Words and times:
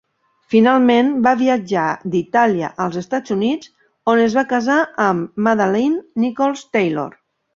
Finalment 0.51 1.09
va 1.27 1.33
viatjar 1.41 1.83
d'Itàlia 2.13 2.71
als 2.85 2.97
Estats 3.03 3.35
Units, 3.37 3.69
on 4.13 4.23
es 4.23 4.39
va 4.39 4.45
casar 4.55 4.79
amb 5.09 5.37
Madalyn 5.49 6.01
Nichols 6.27 6.65
Taylor. 6.79 7.15